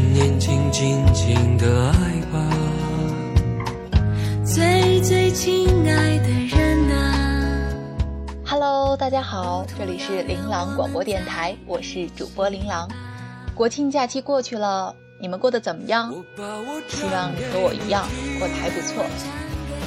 [0.00, 1.92] 趁年轻，尽情的爱
[2.32, 2.50] 吧。
[4.42, 7.68] 最最亲爱的人啊
[8.46, 12.88] ，Hello，大家好，这里是琳琅广播电台，我是主播琳琅。
[13.54, 14.96] 国庆假期过去了。
[15.20, 16.10] 你们过得怎么样？
[16.88, 18.08] 希望你和我一样
[18.38, 19.04] 过得还不错。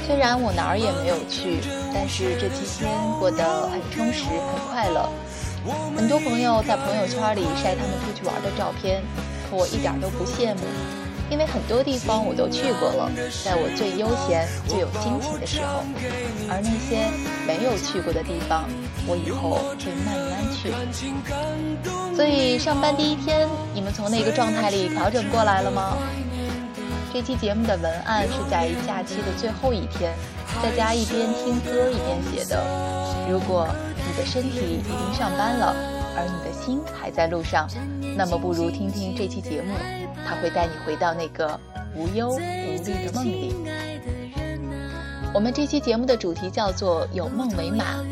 [0.06, 1.58] 虽然我哪儿也没有去，
[1.92, 2.88] 但是这七天
[3.20, 5.09] 过得很充实、很快乐。
[5.98, 10.62] 很多朋友在朋友圈里晒他们出去玩的照片，可我一点都不羡慕，
[11.30, 13.09] 因为很多地方我都去过了，
[13.46, 15.84] 在我最悠闲、最有心情的时候。
[16.50, 17.09] 而那些
[17.46, 18.68] 没有去过的地方，
[19.08, 20.74] 我以后会慢慢去。
[22.16, 25.98] 所以上班第一天，你们从那个状态里调整过来了吗？
[27.14, 30.14] 这期节目的文案是在假期的最后一天，
[30.62, 32.64] 在家一边听歌一边写的。
[33.30, 35.76] 如果你的身体已经上班了，
[36.16, 37.67] 而你的心还在路上，
[38.16, 39.73] 那么不如听听这期节目，
[40.28, 41.59] 它会带你回到那个
[41.95, 43.56] 无忧无虑的梦里。
[45.34, 48.03] 我们这期节目的主题叫做“有梦为马”，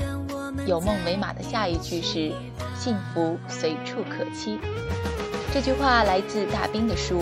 [0.65, 2.31] 有梦为马的下一句是
[2.75, 4.59] “幸福随处可期”。
[5.53, 7.21] 这句话来自大兵的书。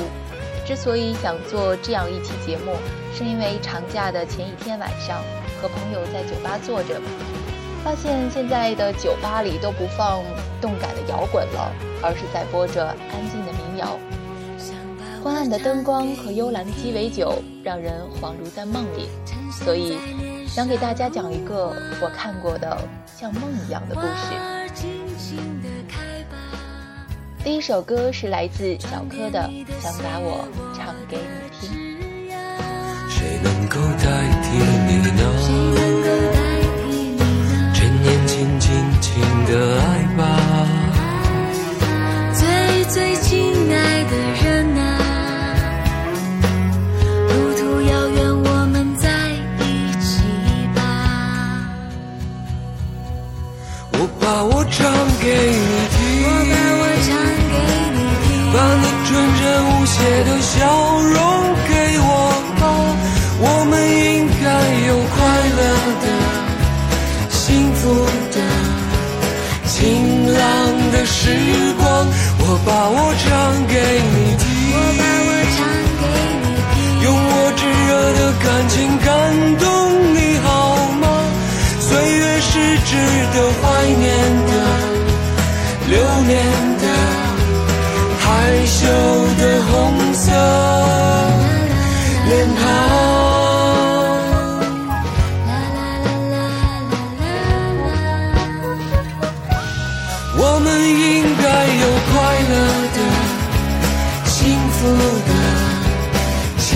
[0.66, 2.74] 之所以想做这样一期节目，
[3.16, 5.24] 是因为长假的前一天晚上，
[5.60, 7.02] 和朋友在酒吧坐着，
[7.84, 10.22] 发现现在的酒吧里都不放
[10.62, 11.72] 动感的摇滚了，
[12.04, 13.98] 而是在播着安静的民谣。
[15.24, 19.10] 昏暗的灯光和幽蓝的鸡尾酒，让人恍如在梦里。
[19.52, 19.98] 所以，
[20.48, 22.78] 想给大家讲一个我看过的
[23.18, 24.34] 像梦一样的故事。
[27.44, 29.40] 第一首歌是来自小柯的
[29.82, 31.70] 《想把我唱给你听》。
[33.10, 34.58] 谁能够代替
[34.88, 36.39] 你呢？
[39.20, 40.19] 你，的爱。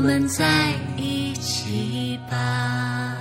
[0.00, 3.14] 我们在一起吧。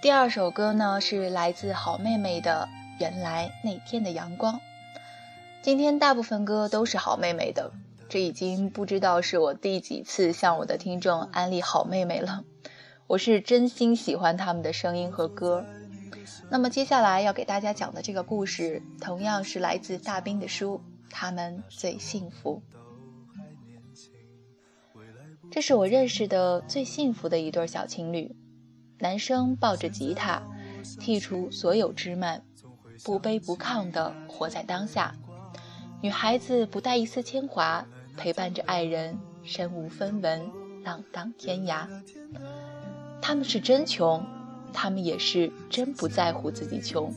[0.00, 2.68] 第二首歌呢，是来自好妹妹的
[3.00, 4.54] 《原来那天的阳光》。
[5.60, 7.72] 今天大部分歌都是好妹妹的，
[8.10, 12.44] 这已经不知道是我第几次向我的听众安利好妹妹了。
[13.06, 15.64] 我是真心喜欢他们的声音和歌。
[16.50, 20.78] 那么接下来要给大家讲的这个故事，同样是来自大兵的书
[21.08, 22.60] 《他们最幸福》。
[25.52, 28.34] 这是我认识的最幸福的一对小情侣。
[28.98, 30.42] 男生抱着吉他，
[30.98, 32.42] 剔除所有枝蔓，
[33.04, 35.14] 不卑不亢地活在当下；
[36.02, 37.86] 女孩子不带一丝牵挂，
[38.20, 40.42] 陪伴着爱人，身无分文，
[40.84, 41.86] 浪荡天涯。
[43.22, 44.22] 他们是真穷，
[44.74, 47.10] 他们也是真不在乎自己穷。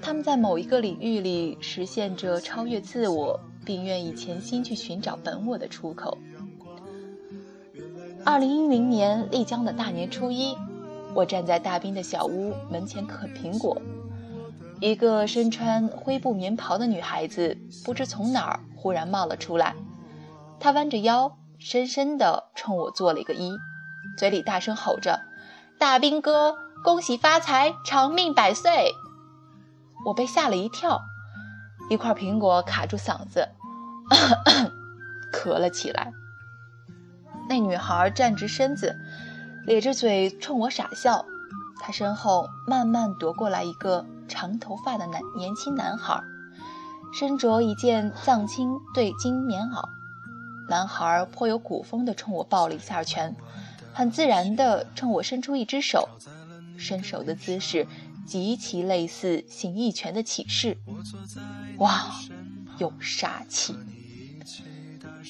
[0.00, 6.16] 他们在某一个领域里实现着超越自我，并愿意潜心去寻找本我的出口。
[8.24, 10.56] 二零一零年丽江的大年初一，
[11.14, 13.76] 我站在大兵的小屋门前啃苹果，
[14.82, 19.76] 一个身穿灰布棉袍的女孩子不知从哪儿忽然冒了出来，
[20.58, 23.56] 她弯着腰，深深地冲我做了一个揖，
[24.18, 25.20] 嘴里大声吼着
[25.78, 28.90] ：“大兵哥，恭喜发财，长命百岁！”
[30.04, 31.00] 我被吓了一跳，
[31.88, 33.50] 一块苹果卡住嗓子，
[35.32, 36.12] 咳了起来。
[37.48, 38.96] 那女孩站直身子，
[39.64, 41.24] 咧着嘴冲我傻笑。
[41.80, 46.22] 她身后慢慢踱过来一个长头发的男年轻男孩，
[47.12, 49.82] 身着一件藏青对襟棉袄。
[50.68, 53.34] 男孩颇有古风地冲我抱了一下拳，
[53.92, 56.08] 很自然地冲我伸出一只手，
[56.76, 57.86] 伸手的姿势。
[58.24, 60.78] 极其类似形意拳的起势，
[61.78, 62.06] 哇，
[62.78, 63.74] 有杀气！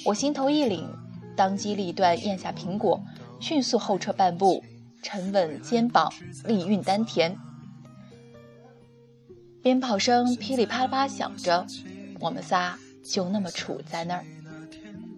[0.04, 0.84] 我心头一凛，
[1.34, 3.02] 当机立断咽下苹果，
[3.40, 4.62] 迅速后撤半步，
[5.02, 6.12] 沉稳肩膀，
[6.44, 7.34] 力运丹田。
[9.62, 11.64] 鞭炮声噼里啪啦响着，
[12.18, 14.24] 我们仨就那么杵在那儿。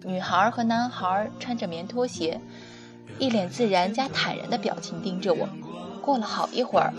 [0.03, 2.39] 女孩和男孩穿着棉拖鞋，
[3.17, 5.49] 一脸自然加坦然的表情盯着我。
[5.99, 6.93] 过了好一会儿。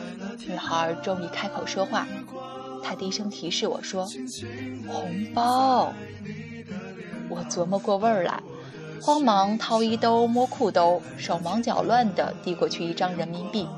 [0.48, 2.08] 女孩终于开口说话，
[2.82, 4.08] 她低声提示我说
[4.88, 5.93] ：“红包。”
[7.31, 8.43] 我琢磨过味儿来，
[9.00, 13.69] 慌忙掏衣兜摸裤兜，手忙脚乱地递过去一张人民币。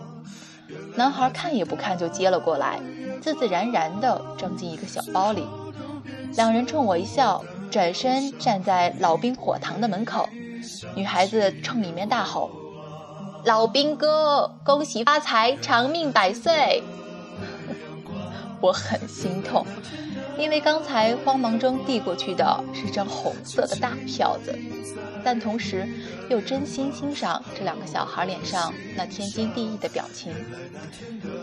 [0.96, 2.80] 男孩看也不看就接了过来，
[3.20, 5.44] 自自然然地装进一个小包里。
[6.36, 10.28] 两人冲我一笑，转身站在老兵火堂的门口。
[10.94, 12.50] 女孩子冲里面大吼。
[13.44, 16.82] 老兵哥，恭喜发财，长命百岁！
[18.60, 19.64] 我很心痛，
[20.36, 24.58] 因为刚才慌忙中递过去的是张红色的大票子，
[25.30, 25.86] 但同时
[26.30, 30.32] 又真心欣赏这两个小孩脸上那天经地义的表情，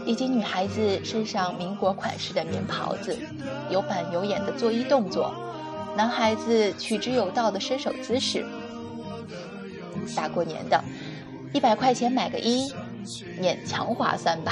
[0.08, 3.16] 以及女孩子身上民国款式的棉袍子，
[3.70, 5.32] 有板有眼的作揖动作，
[5.96, 8.44] 男孩子取之有道的伸手姿势。
[10.16, 10.84] 大过年的。
[11.54, 12.74] 一百块钱买个一，
[13.40, 14.52] 勉强划算吧。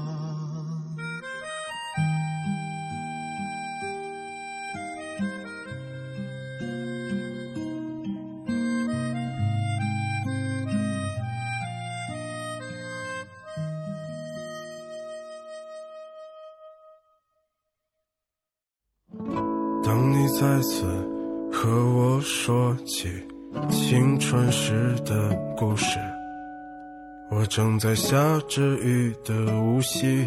[27.51, 30.25] 正在下着雨的无锡。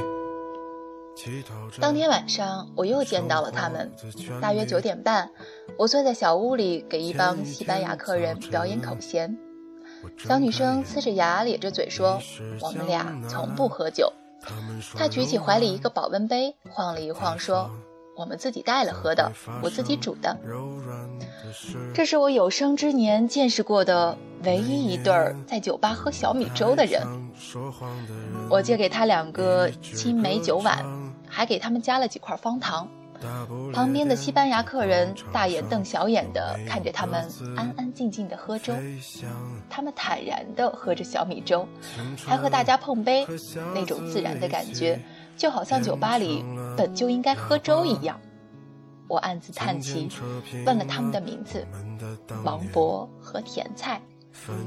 [1.80, 3.90] 当天晚上，我又见到了他们。
[4.42, 5.30] 大约九点半，
[5.78, 9.38] 我坐在小屋里给一帮西班牙客人表演口弦。
[10.18, 12.20] 小女生呲着牙咧着嘴说
[12.60, 14.12] ：“我们俩从不喝酒。”
[14.94, 17.70] 她举起怀里一个保温杯，晃了一晃说。
[18.16, 20.38] 我们自己带了喝的，我自己煮的。
[21.94, 27.02] 这是我有生之年见识过的唯一一对儿在酒吧喝小米粥的人。
[28.48, 30.84] 我借给他两个青梅酒碗，
[31.28, 32.88] 还给他们加了几块方糖。
[33.72, 38.74] 旁边的西班牙客人大眼瞪小眼的看着他们安安静静的喝粥，
[39.70, 41.66] 他们坦然的喝着小米粥，
[42.26, 43.26] 还和大家碰杯，
[43.74, 45.00] 那种自然的感觉。
[45.36, 46.44] 就好像酒吧里
[46.76, 48.20] 本就应该喝粥一样，
[49.08, 50.08] 我暗自叹气，
[50.66, 51.66] 问了他们的名字：
[52.44, 54.00] 王博和甜菜，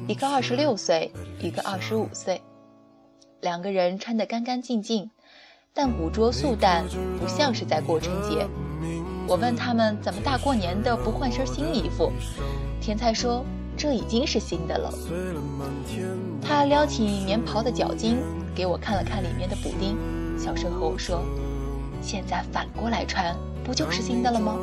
[0.08, 2.42] 一个二十六岁，一个二十五岁，
[3.42, 5.10] 两个人穿得干干净净，
[5.74, 6.86] 但古着素淡，
[7.20, 8.48] 不像是在过春节。
[9.28, 12.12] 我问他们怎么大过年的不换身新衣服，
[12.80, 13.44] 甜菜说
[13.76, 14.94] 这已经是新的了。
[16.42, 18.18] 他撩起棉袍的脚筋，
[18.56, 19.98] 给我看了看里面的补丁。
[20.40, 21.22] 小声和我说
[22.02, 24.56] ：“现在反过来穿，不就是新的了吗？”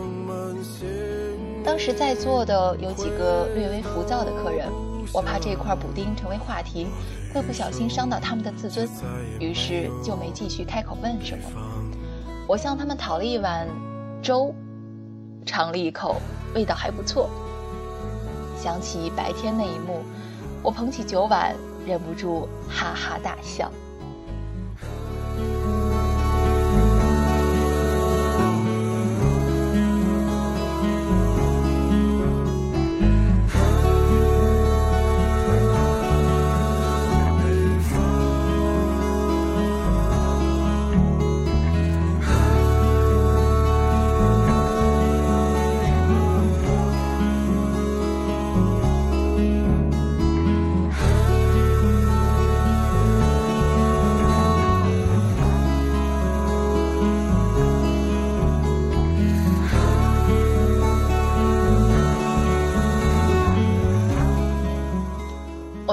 [1.65, 4.69] 当时在座的有几个略微浮躁的客人，
[5.15, 6.89] 我怕这块补丁成为话题，
[7.33, 8.89] 会不小心伤到他们的自尊，
[9.39, 11.45] 于是就没继续开口问什么。
[12.49, 13.65] 我向他们讨了一碗
[14.21, 14.53] 粥，
[15.47, 16.17] 尝了一口，
[16.53, 17.31] 味道还不错。
[18.61, 20.03] 想起白天那一幕，
[20.65, 21.55] 我捧起酒碗，
[21.87, 23.71] 忍不住哈哈大笑。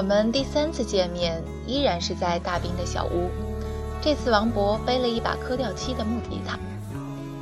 [0.02, 3.30] 我们第三次见面依然是在大兵的小屋，
[4.02, 6.58] 这次王博背了一把磕掉漆的木吉他，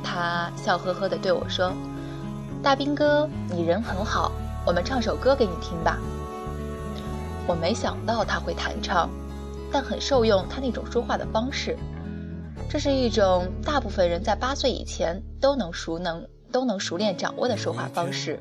[0.03, 1.73] 他笑呵呵地对我说
[2.61, 4.31] ：“大兵哥，你人很好，
[4.63, 5.97] 我们唱首歌给你听吧。”
[7.49, 9.09] 我没想到他会弹唱，
[9.71, 11.75] 但很受用他那种说话的方式。
[12.69, 18.39] 这是一种大部分人在八岁以前都能熟能都能熟练掌握的说话方式，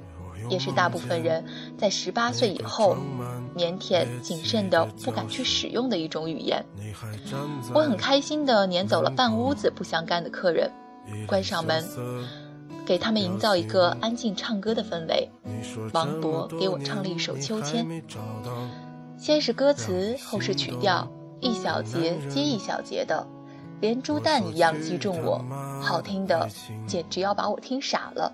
[0.49, 1.45] 也是大部分人
[1.77, 2.97] 在十八岁以后
[3.57, 6.65] 腼腆谨慎的不敢去使用的一种语言。
[7.75, 10.71] 我很开心的撵走了半屋子不相干的客人，
[11.27, 11.85] 关上门，
[12.87, 15.31] 给他们营造一个安静唱歌的氛围。
[15.93, 17.87] 王博给我唱了一首《秋千》。
[19.19, 21.07] 先是歌词，后是曲调，
[21.41, 23.27] 一小节接一小节的，
[23.81, 25.43] 连珠弹一样击中我，
[25.81, 26.49] 好听的
[26.87, 28.33] 简直要把我听傻了。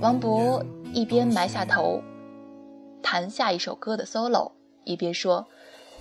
[0.00, 2.02] 王勃一边埋下头，
[3.02, 4.52] 弹下一首歌的 solo，
[4.84, 5.46] 一边说：“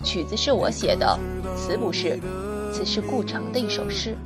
[0.04, 1.18] 曲子是我写的，
[1.56, 2.20] 词不是，
[2.74, 4.18] 此是顾城的一首诗。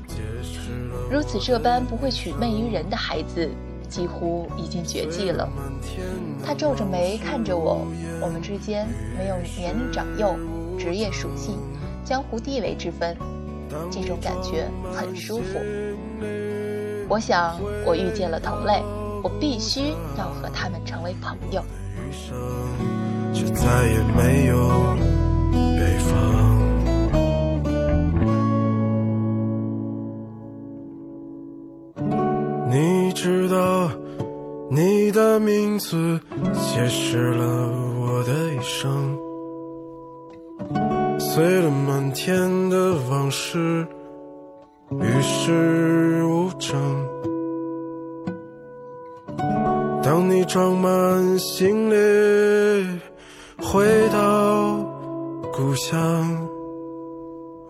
[1.12, 3.50] 如此这般不会取媚于人的孩子。”
[3.94, 5.48] 几乎已经绝迹了。
[6.44, 7.86] 他皱着眉看着我，
[8.20, 10.36] 我们之间没有年龄长幼、
[10.80, 11.60] 职业属性、
[12.04, 13.16] 江湖地位之分，
[13.92, 15.60] 这种感觉很舒服。
[17.10, 18.82] 我想，我遇见了同类，
[19.24, 21.64] 我必须要和他们成为朋友。
[23.34, 24.58] 却再也没有
[25.78, 26.14] 北方。
[33.16, 33.90] 知道
[34.70, 36.20] 你的名字
[36.54, 37.46] 解释了
[38.02, 39.18] 我的一生，
[41.34, 43.88] 碎了满天的往事，
[44.92, 46.80] 与世无争。
[50.04, 53.00] 当你装满行李
[53.58, 54.78] 回到
[55.52, 56.48] 故乡，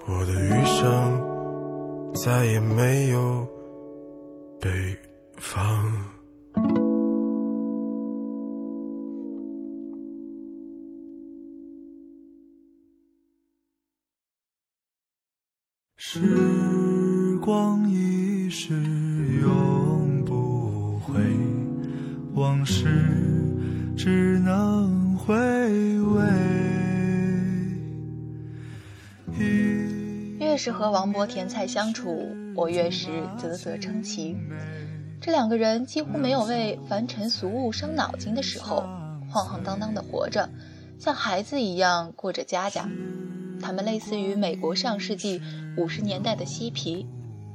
[0.07, 3.47] 我的余生再也没有
[4.59, 4.69] 北。
[5.37, 6.12] 方。
[16.15, 18.75] 时光一逝
[19.41, 21.19] 永不回，
[22.35, 22.85] 往事
[23.97, 25.33] 只能回
[26.01, 26.23] 味。
[30.37, 33.09] 越是和王博甜菜相处，我越是
[33.41, 34.37] 啧啧称奇。
[35.19, 38.83] 这两个人几乎没有为凡尘俗物伤脑筋的时候，
[39.31, 40.47] 晃晃荡荡的活着，
[40.99, 42.87] 像孩子一样过着家家。
[43.63, 45.41] 他们类似于美国上世纪
[45.77, 47.07] 五十年代的嬉皮，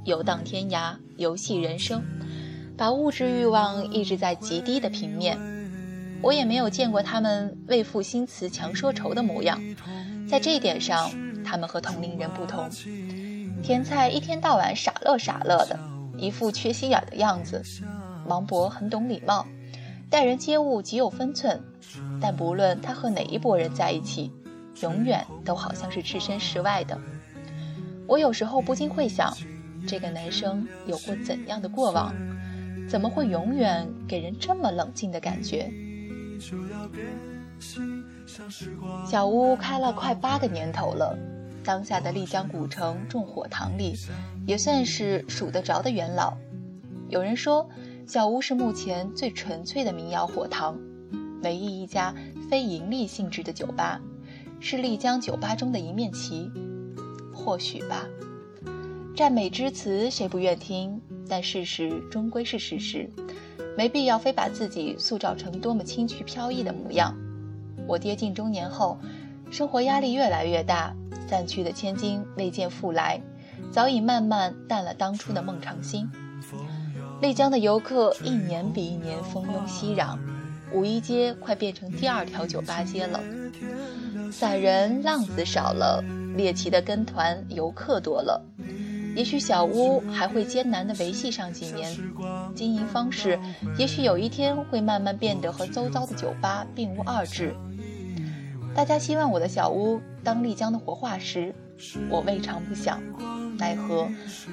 [0.04, 2.02] 游荡天涯，游戏人生，
[2.76, 5.38] 把物质欲望抑制在极低的平面。
[6.22, 9.60] 我也没有见过他们为赋新词强说愁的模样，
[10.26, 11.10] 在这一点上，
[11.44, 12.68] 他们和同龄人不同。
[13.62, 15.78] 甜菜一天到晚傻乐傻乐的。
[16.16, 17.62] 一副缺心眼的样子，
[18.26, 19.46] 王博很懂礼貌，
[20.10, 21.62] 待人接物极有分寸。
[22.20, 24.32] 但不论他和哪一拨人在一起，
[24.82, 26.98] 永远都好像是置身事外的。
[28.06, 29.36] 我有时候不禁会想，
[29.86, 32.14] 这个男生有过怎样的过往？
[32.88, 35.70] 怎么会永远给人这么冷静的感觉？
[39.06, 41.18] 小屋开了快八个年头了。
[41.64, 43.94] 当下的丽江古城众火堂里，
[44.46, 46.32] 也算是数得着的元老。
[47.10, 47.68] 有人说，
[48.06, 50.78] 小屋是目前最纯粹的民谣火堂，
[51.42, 52.14] 唯一一家
[52.48, 54.00] 非盈利性质的酒吧，
[54.60, 56.50] 是丽江酒吧中的一面旗。
[57.32, 58.04] 或许吧，
[59.16, 61.00] 赞美之词谁不愿听？
[61.28, 63.08] 但事实终归是事实，
[63.76, 67.14] 没必要非把自己塑造成多么清趣飘逸的模样。
[67.86, 68.98] 我跌进中年后。
[69.50, 70.94] 生活压力越来越大，
[71.26, 73.18] 散去的千金未见复来，
[73.72, 76.06] 早已慢慢淡了当初的孟尝心。
[77.22, 80.18] 丽江的游客一年比一年蜂拥熙攘，
[80.70, 83.18] 五一街快变成第二条酒吧街了。
[84.30, 86.02] 散人浪子少了，
[86.36, 88.42] 猎奇的跟团游客多了。
[89.14, 91.92] 也许小屋还会艰难地维系上几年，
[92.54, 93.38] 经营方式
[93.76, 97.54] 也许有一天会慢慢变得和周遭的酒吧并无二致。
[98.74, 101.52] 大家希望我的小屋当丽江的活化石，
[102.08, 103.00] 我未尝不想。
[103.58, 104.06] 奈何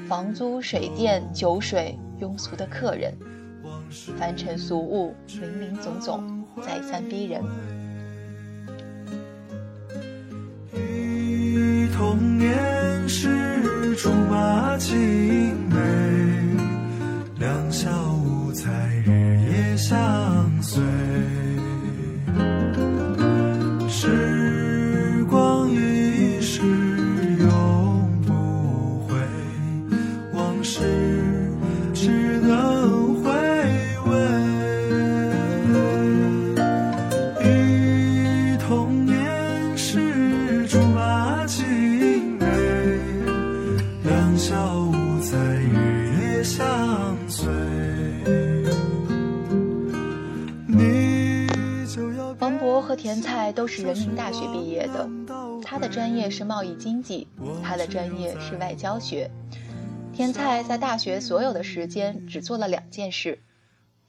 [0.08, 3.14] 房租、水电、酒水，庸俗的客人，
[4.18, 7.44] 凡尘俗物，林林总总，再三逼人。
[53.06, 55.08] 甜菜都是人民大学毕业的，
[55.64, 57.28] 他的专业是贸易经济，
[57.62, 59.30] 他的专业是外交学。
[60.12, 63.44] 甜菜在大学所有的时间只做了两件事：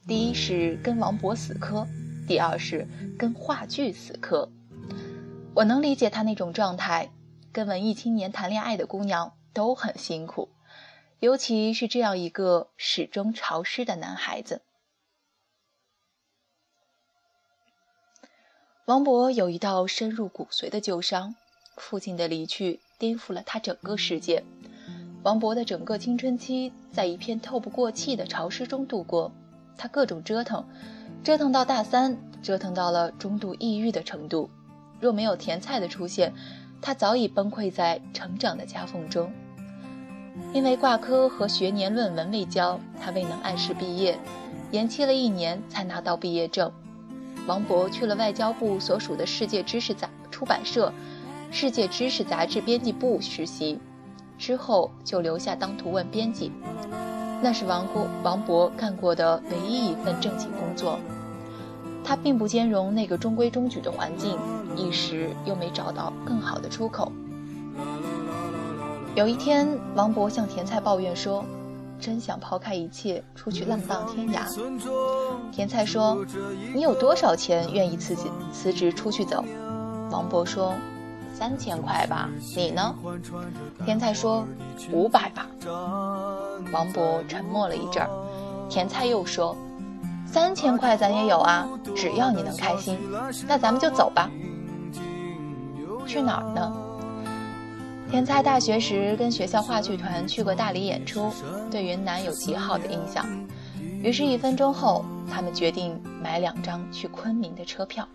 [0.07, 1.85] 第一是跟王勃死磕，
[2.27, 2.87] 第二是
[3.19, 4.49] 跟话剧死磕。
[5.53, 7.11] 我能理解他那种状态，
[7.51, 10.49] 跟文艺青年谈恋爱的姑娘都很辛苦，
[11.19, 14.63] 尤其是这样一个始终潮湿的男孩子。
[18.87, 21.35] 王勃有一道深入骨髓的旧伤，
[21.75, 24.41] 父亲的离去颠覆了他整个世界。
[25.23, 29.29] 王勃的整个青春期在一片透不过气的潮湿中度过，
[29.75, 30.63] 他各种折腾，
[31.21, 34.49] 折腾到大三，折腾到了中度抑郁的程度。
[35.01, 36.33] 若没有甜菜的出现，
[36.81, 39.29] 他早已崩溃在成长的夹缝中。
[40.53, 44.17] 因为挂科和学年论文未交，他未能按时毕业，
[44.71, 46.71] 延期了一年才拿到毕业证。
[47.47, 50.93] 王勃去了外交部所属的世界知识杂出版社、
[51.49, 53.79] 世界知识杂志编辑部实习，
[54.37, 56.51] 之后就留下当图文编辑。
[57.41, 60.99] 那是王国王勃干过的唯一一份正经工作。
[62.03, 64.37] 他并不兼容那个中规中矩的环境，
[64.75, 67.11] 一时又没找到更好的出口。
[69.15, 71.45] 有一天，王勃向甜菜抱怨说。
[71.99, 74.41] 真想抛开一切出去浪荡天涯。
[75.51, 76.17] 甜菜说
[76.73, 79.43] ：“你有多少钱愿意辞职辞职出去走？”
[80.11, 80.73] 王勃说
[81.33, 82.95] ：“三千块吧。”你呢？
[83.85, 84.45] 甜菜说
[84.91, 85.47] ：“五百吧。”
[86.71, 88.09] 王勃沉默了一阵儿，
[88.69, 89.55] 甜菜又说
[90.25, 92.97] ：“三千块咱也有啊，只要你能开心，
[93.47, 94.29] 那咱们就走吧。
[96.05, 96.73] 去哪儿呢？”
[98.09, 101.31] 甜菜大学时跟学校话剧团去过大理演出，
[101.69, 103.25] 对云南有极好的印象。
[104.01, 108.07] 于是，一分钟后，他们决定买两张去昆明的车票。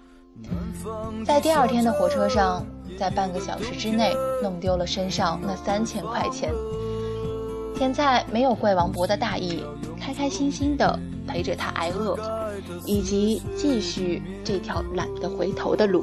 [1.26, 2.64] 在第二天的火车上，
[2.98, 6.50] 在半个小时之内弄丢了身上那三千块钱。
[7.76, 9.62] 甜菜没有怪王博的大意，
[10.00, 12.16] 开开心心的陪着他挨饿，
[12.86, 16.02] 以及继续这条懒得回头的路。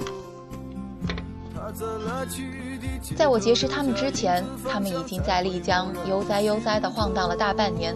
[3.16, 7.96] 在我结识他们之前，他们已经在丽江悠哉悠哉地晃荡了大半年，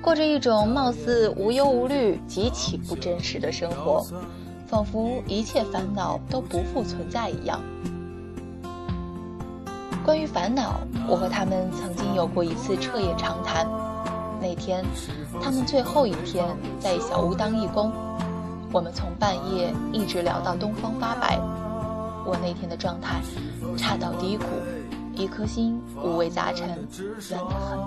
[0.00, 4.04] 过着一种貌似无忧无虑、极其不真实的生活，
[4.66, 7.60] 仿佛一切烦恼都不复存在一样。
[10.04, 13.66] 关于烦恼，我和他们曾经有过一次彻夜长谈。
[14.40, 14.84] 那天，
[15.42, 16.46] 他们最后一天
[16.80, 17.92] 在小屋当义工，
[18.72, 21.38] 我们从半夜一直聊到东方发白。
[22.28, 23.22] 我那天的状态
[23.78, 24.44] 差到低谷，
[25.14, 27.78] 一颗心五味杂陈，乱得很。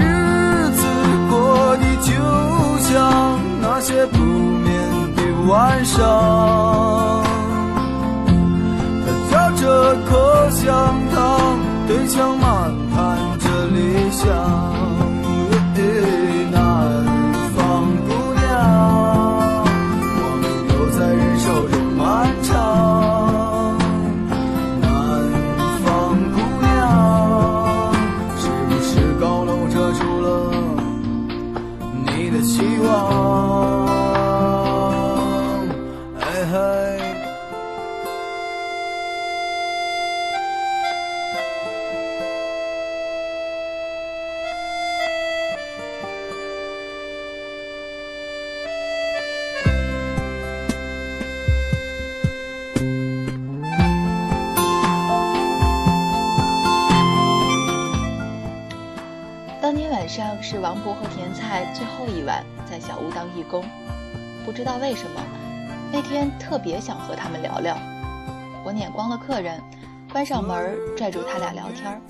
[0.00, 0.02] 日
[0.70, 0.80] 子
[1.28, 2.08] 过得就
[2.80, 4.72] 像那些不眠
[5.14, 6.00] 的晚上，
[9.30, 14.93] 他嚼着口香糖，对墙漫谈着理想。
[69.26, 69.58] 客人，
[70.12, 72.00] 关上门，拽住他俩聊天。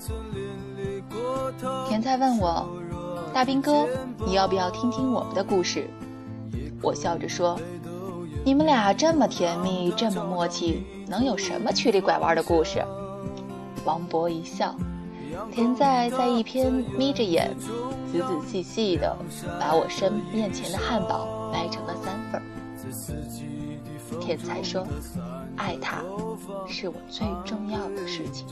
[1.87, 2.67] 甜菜问我
[3.33, 3.87] ：“大兵哥，
[4.25, 5.89] 你要不要听听我们的故事？”
[6.83, 7.57] 我笑着说
[8.43, 12.83] ：“你们俩这么甜蜜，这么默契，能有什么曲里拐弯的故事？”
[13.85, 14.75] 王博一笑。
[15.51, 17.53] 甜菜在一边眯着眼，
[18.11, 19.17] 仔仔细细地
[19.59, 22.41] 把我身面前的汉堡掰成了三份
[24.21, 24.87] 甜菜说
[25.57, 26.03] ：“爱他
[26.67, 28.47] 是我最重要的事情。”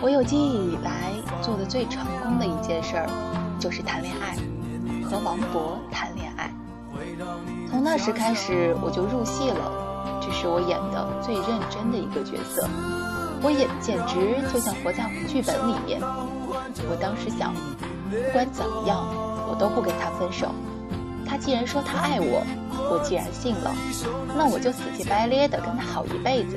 [0.00, 3.08] 我有记忆以来做的最成功的一件事儿，
[3.58, 4.36] 就是谈恋爱。
[5.04, 6.50] 和王勃谈恋爱，
[7.70, 9.70] 从那时开始我就入戏了，
[10.20, 12.66] 这是我演的最认真的一个角色，
[13.44, 16.00] 我也简直就像活在剧本里面。
[16.88, 17.52] 我当时想，
[18.08, 19.04] 不管怎么样，
[19.46, 20.48] 我都不跟他分手。
[21.28, 22.42] 他既然说他爱我，
[22.90, 23.70] 我既然信了，
[24.34, 26.56] 那我就死乞白咧的跟他好一辈子，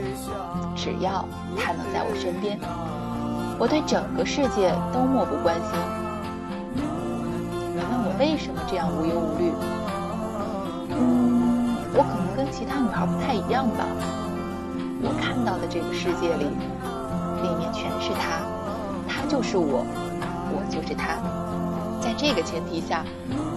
[0.78, 1.28] 只要
[1.60, 2.58] 他能在我身边，
[3.60, 5.76] 我对整个世界都漠不关心。
[7.76, 9.52] 你问我为什么这样无忧无虑？
[10.96, 13.84] 嗯，我可能跟其他女孩不太一样吧。
[15.02, 16.46] 我看到的这个世界里，
[17.42, 18.42] 里面全是他，
[19.08, 19.86] 他就是我，
[20.52, 21.18] 我就是他。
[22.02, 23.04] 在这个前提下，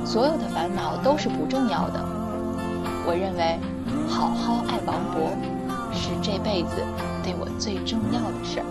[0.05, 2.05] 所有的烦恼都是不重要的。
[3.07, 3.59] 我认为，
[4.09, 5.31] 好好爱王博，
[5.93, 6.85] 是这辈子
[7.23, 8.67] 对我最重要的事儿。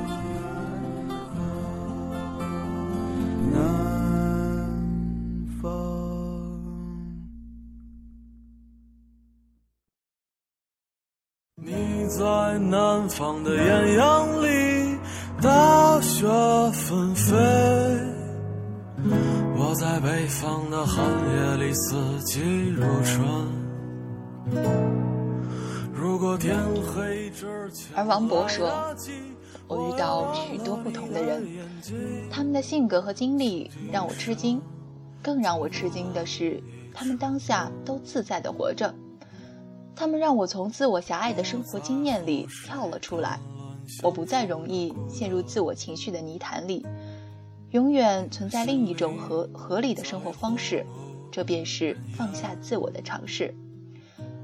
[12.49, 14.97] 在南方的艳阳里，
[15.39, 16.25] 大雪
[16.73, 17.35] 纷飞；
[19.55, 23.23] 我在北方的寒夜里，四季如春。
[25.93, 28.67] 如果天黑之前，而王博说，
[29.67, 31.45] 我遇到许多不同的人，
[32.31, 34.59] 他们的性格和经历让我吃惊，
[35.21, 36.59] 更让我吃惊的是，
[36.95, 38.91] 他们当下都自在的活着。
[39.99, 43.37] 他们让我从自我狭隘的生活经验里跳了出来，
[44.01, 46.85] 我不再容易陷入自我情绪的泥潭里，
[47.71, 50.85] 永远存在另一种合合理的生活方式，
[51.29, 53.53] 这便是放下自我的尝试。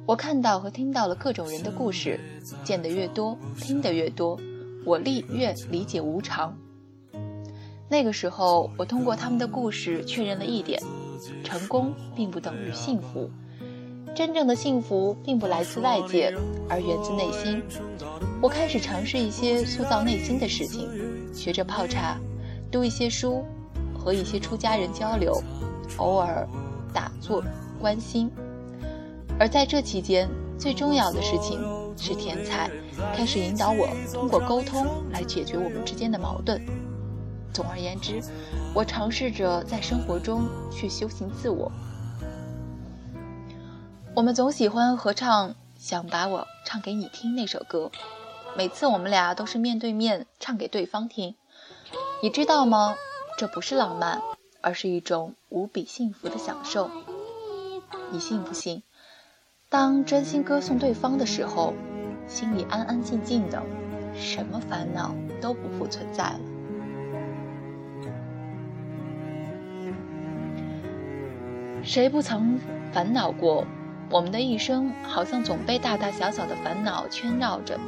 [0.05, 2.19] 我看到和听到了各种人的故事，
[2.65, 4.37] 见得越多，听得越多，
[4.85, 6.53] 我理越理解无常。
[7.87, 10.83] 那个时候，我通过他们的故事确认了一点：
[11.45, 13.31] 成功并不等于幸福。
[14.15, 16.33] 真正的幸福并不来自外界，
[16.69, 17.61] 而源自内心。
[18.41, 20.89] 我开始尝试一些塑造内心的事情，
[21.33, 22.17] 学着泡茶，
[22.71, 23.43] 读一些书，
[23.93, 25.43] 和一些出家人交流，
[25.97, 26.47] 偶尔
[26.93, 27.43] 打坐
[27.77, 28.31] 观心。
[29.37, 31.59] 而在这期间，最重要的事情
[31.97, 32.71] 是甜菜
[33.13, 36.65] 开始引导我通过沟通来解决我们之间的矛盾。
[37.51, 38.21] 总而言之，
[38.73, 41.69] 我尝试着在生活中去修行自我。
[44.15, 47.91] 我们总喜欢合唱《想把我唱给你听》那首歌，
[48.55, 51.35] 每次我们俩都是面对面唱给对方听。
[52.23, 52.95] 你知道吗？
[53.37, 54.21] 这不是浪漫，
[54.61, 56.89] 而是一种无比幸福的享受。
[58.09, 58.83] 你信不信？
[59.67, 61.73] 当真心歌颂对方的时候，
[62.25, 63.61] 心里安安静静的，
[64.15, 66.39] 什么烦恼都不复存在了。
[71.83, 72.57] 谁不曾
[72.93, 73.67] 烦恼过？
[74.09, 77.79] 我们的一生好像总被大大小小的烦恼圈绕着。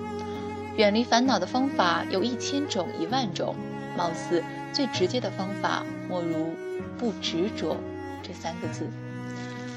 [0.75, 3.56] 远离烦恼的方法有一千种、一万种，
[3.97, 6.53] 貌似最直接的方法莫如
[6.99, 7.75] “不执着”
[8.21, 8.88] 这三个字。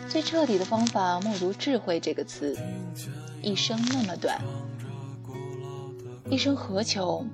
[0.09, 2.57] 最彻底的方法莫如“智慧”这个词。
[3.43, 4.39] 一生那么短，
[6.29, 7.25] 一生何求？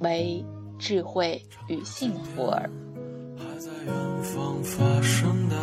[0.00, 0.44] 唯
[0.78, 2.68] 智慧与幸福而。
[3.38, 5.56] 还在远方发生的，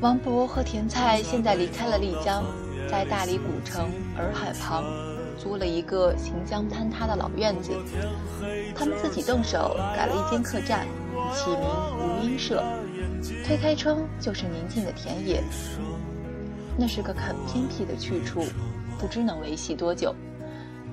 [0.00, 2.44] 王勃和甜菜现在离开了丽江，
[2.90, 4.84] 在大理古城洱海旁
[5.38, 7.70] 租了一个行将坍塌的老院子。
[8.74, 10.86] 他们自己动手改了一间客栈，
[11.32, 11.60] 起名
[11.98, 12.62] 无音社。
[13.46, 15.40] 推开窗就是宁静的田野，
[16.76, 18.44] 那是个很偏僻的去处，
[18.98, 20.12] 不知能维系多久。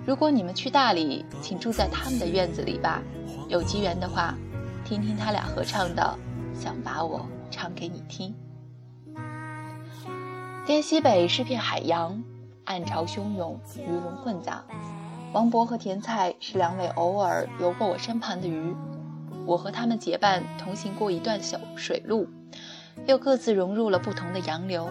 [0.06, 3.02] 如果你们去大理，请住在他们的院子里吧。
[3.48, 4.36] 有机缘的话，
[4.86, 6.15] 听听他俩合唱的
[6.60, 8.36] 《想把我唱给你听》。
[10.67, 12.22] 滇西北是片海洋，
[12.65, 14.62] 暗潮汹涌，鱼龙混杂。
[15.32, 18.76] 王勃和甜菜是两尾偶尔游过我身旁的鱼。
[19.45, 22.28] 我和他们结伴同行过一段小水路，
[23.08, 24.89] 又各自融入了不同的洋流。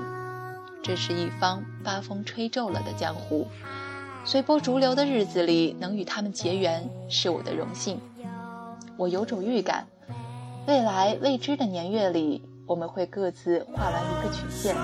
[0.83, 3.47] 这是一方八风吹皱了的江湖，
[4.25, 8.01] 随波逐流的日子里，能与他们结缘是我的荣幸。
[8.97, 9.87] 我有种预感，
[10.69, 14.77] 未来未知的年月里，我们会各自画完一个曲线，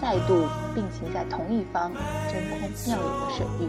[0.00, 1.92] 再度并行在同一方
[2.32, 3.68] 真空妙影的水域。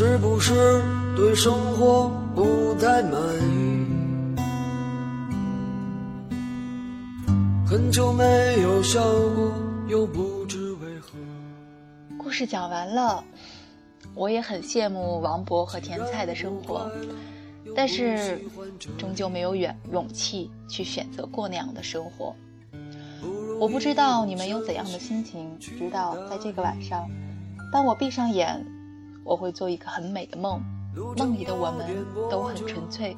[0.00, 0.54] 是不是
[1.16, 3.84] 对生活不太满意？
[7.66, 9.02] 很久没有笑
[9.34, 9.52] 过，
[9.88, 11.18] 又不知为何。
[12.16, 13.24] 故事讲完了，
[14.14, 16.88] 我也很羡慕王博和甜菜的生活，
[17.74, 18.40] 但是
[18.96, 22.36] 终究没有远勇气去选择过那样的生活。
[23.58, 27.10] 我不知道你们有怎样的心情，直到在这个晚上，
[27.72, 28.64] 当我闭上眼。
[29.28, 30.58] 我会做一个很美的梦，
[31.18, 31.86] 梦里的我们
[32.30, 33.14] 都很纯粹，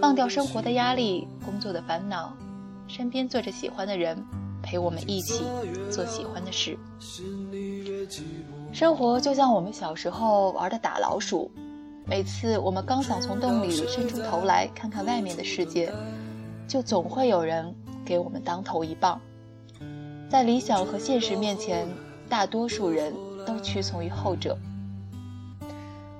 [0.00, 2.32] 忘掉生活的压力、工作的烦恼，
[2.88, 4.16] 身边坐着喜欢的人，
[4.62, 5.44] 陪我们一起
[5.90, 6.78] 做喜欢的事。
[8.72, 11.50] 生活就像我们小时候玩的打老鼠，
[12.06, 15.92] 每次我们刚想从洞里伸出头来看看外面的世界，
[16.66, 17.74] 就总会有人
[18.06, 19.20] 给我们当头一棒。
[20.30, 21.86] 在理想和现实面前，
[22.26, 23.12] 大多数人
[23.46, 24.56] 都屈从于后者。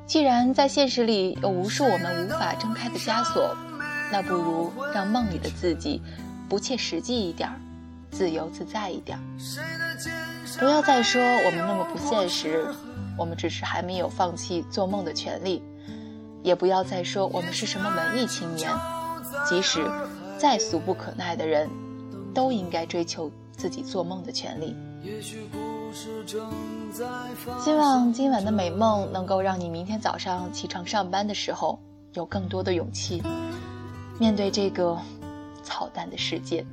[0.07, 3.57] 既然在现实里有无数我们无法挣开的枷锁，
[4.13, 6.01] 那不如让梦里的自己
[6.49, 7.57] 不切实际一点儿，
[8.11, 9.23] 自由自在一点儿。
[10.59, 12.73] 不要再说我们那么不现实，
[13.19, 15.61] 我们只是还没有放弃做梦的权利；
[16.43, 18.71] 也不要再说我们是什么文艺青年，
[19.45, 19.85] 即使
[20.39, 21.69] 再俗不可耐的人，
[22.33, 24.77] 都应该追求自己做梦的权利。
[27.65, 31.79] 希望今晚的美梦能够让你明天早上起床上班的时候
[32.15, 33.23] 有更多的勇气，
[34.19, 34.99] 面对这个
[35.63, 36.65] 操蛋的世界。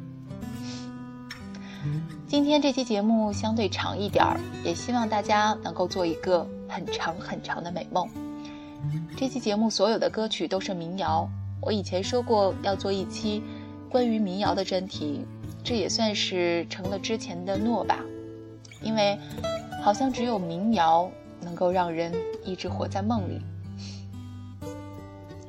[2.28, 8.08] 今天这期节目相对长一点儿，也希望大家能够做一个很长很长的美梦。
[9.16, 11.30] 这期节目所有的歌曲都是民谣，
[11.62, 13.44] 我以前说过要做一期
[13.90, 15.26] 关于民谣的专题，
[15.64, 18.00] 这也算是成了之前的诺吧。
[18.84, 19.18] 因为，
[19.84, 21.10] 好像只有民谣
[21.42, 23.42] 能够让人一直活在梦里。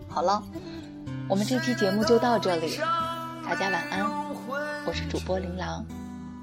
[0.09, 0.43] 好了，
[1.29, 2.79] 我们这期节目就到这里，
[3.45, 4.07] 大家晚安。
[4.87, 5.85] 我是主播琳琅，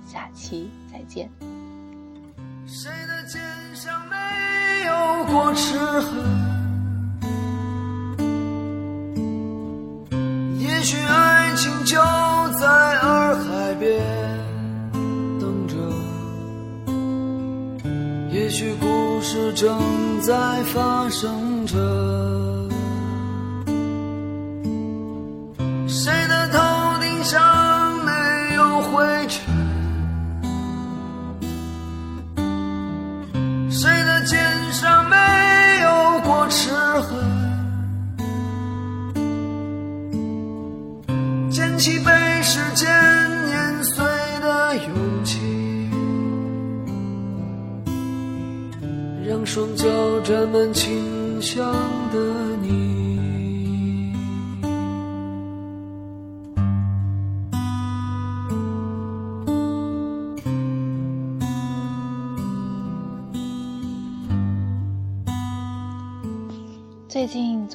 [0.06, 1.30] 下期再见。
[2.68, 3.42] 谁的肩
[3.74, 4.16] 上没
[4.86, 6.52] 有过齿痕？
[10.60, 12.02] 也许爱情就
[19.32, 21.78] 事正在发生着，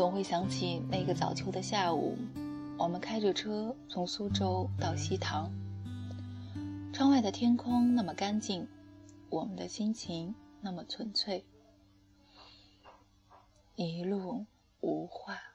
[0.06, 2.16] 我会想起那个早秋的下午，
[2.78, 5.50] 我们开着车从苏州到西塘，
[6.92, 8.68] 窗外的天空那么干净，
[9.30, 11.44] 我们的心情那么纯粹，
[13.74, 14.46] 一路
[14.80, 15.45] 无话。